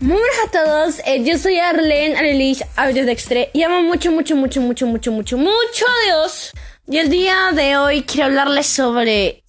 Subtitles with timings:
[0.00, 4.36] Muy buenas a todos, eh, yo soy Arlene Anelis Audios Dextre y amo mucho, mucho,
[4.36, 6.52] mucho, mucho, mucho, mucho, mucho a Dios.
[6.86, 9.42] Y el día de hoy quiero hablarles sobre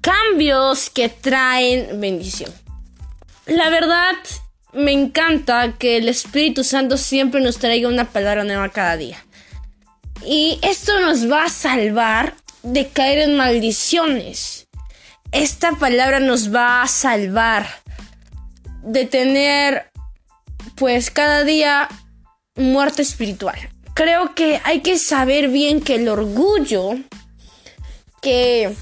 [0.00, 2.50] cambios que traen bendición.
[3.44, 4.14] La verdad,
[4.72, 9.22] me encanta que el Espíritu Santo siempre nos traiga una palabra nueva cada día.
[10.24, 14.68] Y esto nos va a salvar de caer en maldiciones.
[15.32, 17.81] Esta palabra nos va a salvar
[18.82, 19.90] de tener
[20.76, 21.88] pues cada día
[22.56, 23.58] muerte espiritual.
[23.94, 26.94] Creo que hay que saber bien que el orgullo,
[28.20, 28.74] que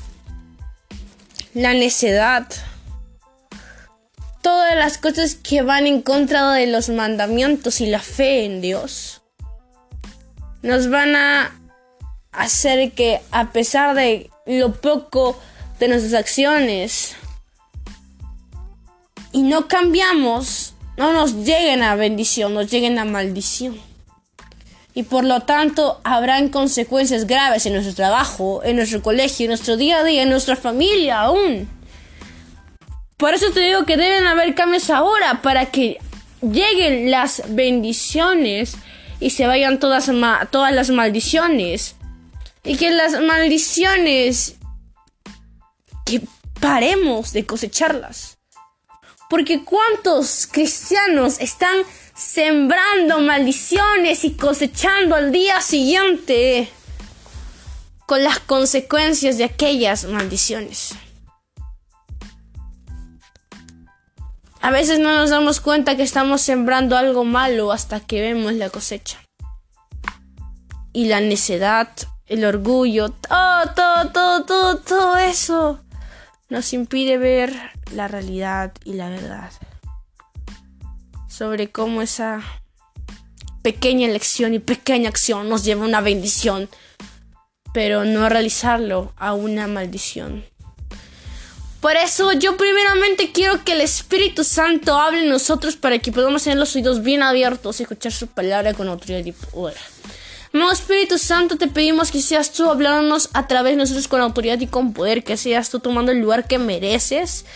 [1.54, 2.46] la necedad,
[4.40, 9.22] todas las cosas que van en contra de los mandamientos y la fe en Dios,
[10.62, 11.60] nos van a
[12.32, 15.40] hacer que a pesar de lo poco
[15.78, 17.16] de nuestras acciones,
[19.32, 23.78] y no cambiamos, no nos lleguen a bendición, nos lleguen a maldición.
[24.92, 29.76] Y por lo tanto habrán consecuencias graves en nuestro trabajo, en nuestro colegio, en nuestro
[29.76, 31.68] día a día, en nuestra familia aún.
[33.16, 35.98] Por eso te digo que deben haber cambios ahora para que
[36.42, 38.74] lleguen las bendiciones
[39.20, 40.10] y se vayan todas,
[40.50, 41.96] todas las maldiciones.
[42.64, 44.56] Y que las maldiciones,
[46.04, 46.22] que
[46.60, 48.39] paremos de cosecharlas.
[49.30, 51.76] Porque cuántos cristianos están
[52.14, 56.68] sembrando maldiciones y cosechando al día siguiente
[58.06, 60.96] con las consecuencias de aquellas maldiciones.
[64.60, 68.68] A veces no nos damos cuenta que estamos sembrando algo malo hasta que vemos la
[68.68, 69.18] cosecha.
[70.92, 71.88] Y la necedad,
[72.26, 75.80] el orgullo, todo, todo, todo, todo, todo eso
[76.48, 79.50] nos impide ver la realidad y la verdad
[81.40, 82.42] sobre cómo esa
[83.62, 86.68] pequeña elección y pequeña acción nos lleva a una bendición,
[87.72, 90.44] pero no realizarlo a una maldición.
[91.80, 96.42] Por eso yo primeramente quiero que el Espíritu Santo hable en nosotros para que podamos
[96.42, 99.78] tener los oídos bien abiertos y escuchar su palabra con autoridad y poder.
[100.52, 104.60] Amado Espíritu Santo, te pedimos que seas tú hablándonos a través de nosotros con autoridad
[104.60, 107.46] y con poder, que seas tú tomando el lugar que mereces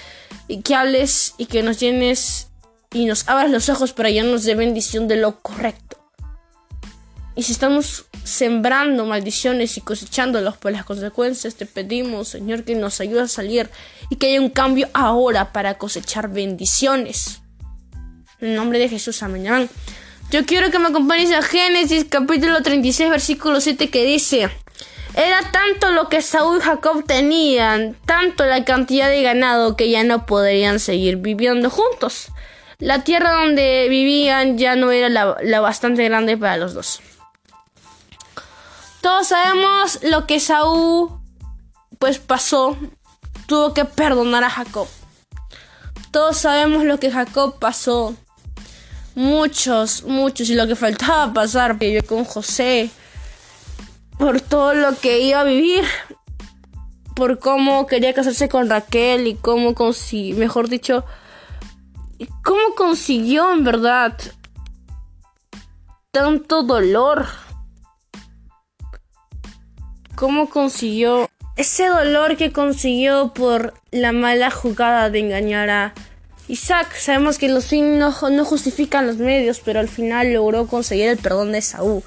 [0.48, 2.48] y que hables y que nos llenes
[2.92, 5.98] y nos abras los ojos para llenarnos de bendición de lo correcto.
[7.36, 13.00] Y si estamos sembrando maldiciones y cosechándolos por las consecuencias, te pedimos, Señor, que nos
[13.00, 13.68] ayude a salir
[14.08, 17.41] y que haya un cambio ahora para cosechar bendiciones.
[18.41, 19.68] En nombre de Jesús, amén.
[20.30, 24.48] Yo quiero que me acompañes a Génesis capítulo 36 versículo 7 que dice,
[25.14, 30.02] era tanto lo que Saúl y Jacob tenían, tanto la cantidad de ganado que ya
[30.02, 32.32] no podrían seguir viviendo juntos.
[32.78, 37.00] La tierra donde vivían ya no era la, bastante grande para los dos.
[39.00, 41.10] Todos sabemos lo que Saúl
[42.00, 42.76] pues pasó,
[43.47, 44.88] tuvo que perdonar a Jacob.
[46.10, 48.14] Todos sabemos lo que Jacob pasó,
[49.14, 52.91] muchos, muchos, y lo que faltaba pasar, que yo con José,
[54.19, 55.84] por todo lo que iba a vivir,
[57.14, 61.04] por cómo quería casarse con Raquel y cómo consiguió, mejor dicho,
[62.42, 64.16] cómo consiguió en verdad
[66.10, 67.26] tanto dolor.
[70.14, 75.94] ¿Cómo consiguió ese dolor que consiguió por la mala jugada de engañar a
[76.47, 81.16] Isaac, sabemos que los fines no, justifican los medios, pero al final logró conseguir el
[81.16, 82.03] perdón de Saúl.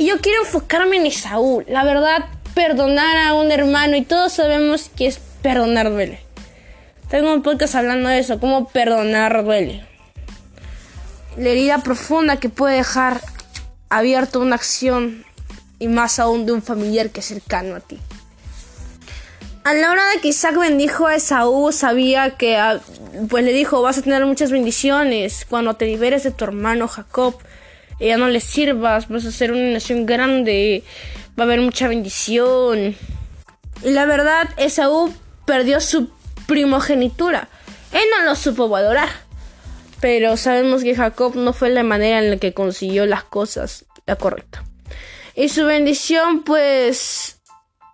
[0.00, 1.66] Y yo quiero enfocarme en Saúl.
[1.68, 2.24] La verdad,
[2.54, 6.20] perdonar a un hermano y todos sabemos que es perdonar duele.
[7.10, 9.84] Tengo un podcast hablando de eso, cómo perdonar duele.
[11.36, 13.20] La herida profunda que puede dejar
[13.90, 15.26] abierto una acción
[15.78, 17.98] y más aún de un familiar que es cercano a ti.
[19.64, 22.80] A la hora de que Isaac bendijo a Esaú, sabía que, ah,
[23.28, 27.34] pues le dijo, vas a tener muchas bendiciones cuando te liberes de tu hermano Jacob.
[28.00, 30.82] Ya no le sirvas, vas a ser una nación grande,
[31.38, 32.96] va a haber mucha bendición.
[33.84, 35.12] Y la verdad, Esaú
[35.44, 36.08] perdió su
[36.46, 37.48] primogenitura.
[37.92, 39.08] Él no lo supo valorar.
[40.00, 44.16] Pero sabemos que Jacob no fue la manera en la que consiguió las cosas la
[44.16, 44.64] correcta.
[45.34, 47.40] Y su bendición, pues,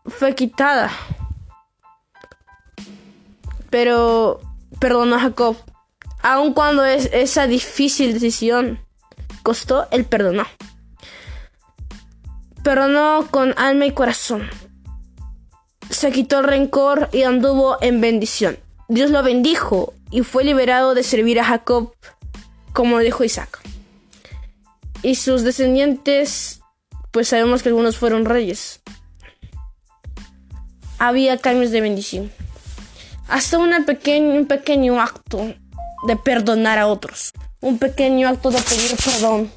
[0.06, 0.90] fue quitada.
[3.70, 4.40] Pero
[4.78, 5.56] perdonó a Jacob.
[6.22, 8.85] Aun cuando es esa difícil decisión
[9.46, 10.44] costó, él perdonó.
[12.64, 14.50] Perdonó con alma y corazón.
[15.88, 18.58] Se quitó el rencor y anduvo en bendición.
[18.88, 21.94] Dios lo bendijo y fue liberado de servir a Jacob
[22.72, 23.60] como dijo Isaac.
[25.02, 26.60] Y sus descendientes,
[27.12, 28.80] pues sabemos que algunos fueron reyes.
[30.98, 32.32] Había cambios de bendición.
[33.28, 35.54] Hasta un pequeño acto
[36.08, 37.32] de perdonar a otros.
[37.66, 39.50] Un pequeño acto de pedir perdón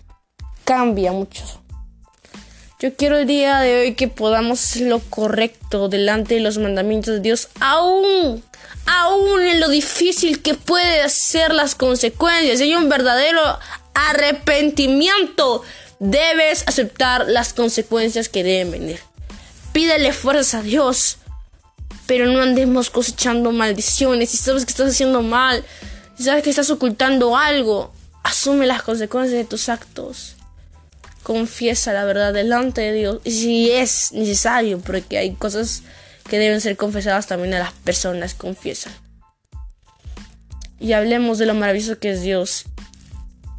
[0.66, 1.44] cambia mucho.
[2.80, 7.14] Yo quiero el día de hoy que podamos hacer lo correcto delante de los mandamientos
[7.14, 8.44] de Dios, aún,
[8.88, 12.62] aún en lo difícil que puede ser las consecuencias.
[12.62, 13.42] Hay un verdadero
[13.94, 15.62] arrepentimiento.
[16.00, 19.00] Debes aceptar las consecuencias que deben venir.
[19.72, 21.20] Pídele fuerza a Dios,
[22.08, 24.32] pero no andemos cosechando maldiciones.
[24.32, 25.64] Si sabes que estás haciendo mal,
[26.18, 27.94] si sabes que estás ocultando algo,
[28.30, 30.36] asume las consecuencias de tus actos
[31.24, 33.22] confiesa la verdad delante de Dios.
[33.24, 35.84] Y si es necesario, porque hay cosas
[36.28, 38.94] que deben ser confesadas también a las personas, confiesan.
[40.80, 42.66] Y hablemos de lo maravilloso que es Dios.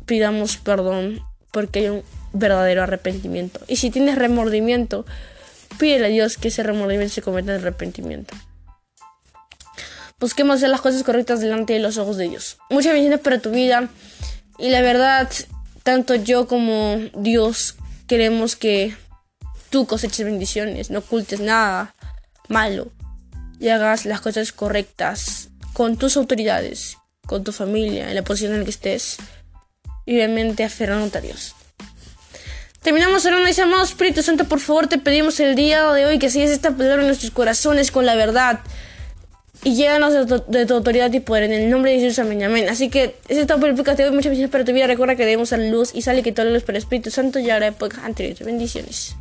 [0.06, 1.20] Pidamos perdón
[1.52, 2.02] porque hay un
[2.32, 3.60] verdadero arrepentimiento.
[3.68, 5.04] Y si tienes remordimiento,
[5.78, 8.34] pídele a Dios que ese remordimiento se convierta en arrepentimiento.
[10.18, 12.58] Busquemos hacer las cosas correctas delante de los ojos de Dios.
[12.68, 13.88] Muchas bendiciones para tu vida.
[14.60, 15.30] Y la verdad,
[15.82, 17.76] tanto yo como Dios
[18.06, 18.94] queremos que
[19.70, 21.94] tú coseches bendiciones, no ocultes nada
[22.48, 22.92] malo
[23.58, 28.58] y hagas las cosas correctas con tus autoridades, con tu familia, en la posición en
[28.58, 29.16] la que estés
[30.04, 31.54] y obviamente aferrándote a Dios.
[32.82, 36.30] Terminamos orando y amado Espíritu Santo, por favor te pedimos el día de hoy que
[36.30, 38.60] sigas esta palabra en nuestros corazones con la verdad
[39.62, 40.14] y llévanos
[40.48, 42.18] de tu, autoridad y poder en el nombre de Jesús.
[42.18, 42.42] Amén.
[42.42, 42.68] Amén.
[42.68, 43.98] Así que ese es todo por el podcast.
[43.98, 44.86] Muchas bendiciones para tu vida.
[44.86, 47.38] Recuerda que debemos dar luz y sale que toda la luz para el Espíritu Santo
[47.38, 48.44] y ahora época anteriores.
[48.44, 49.16] Bendiciones.